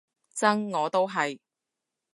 [0.33, 1.37] 真，我都係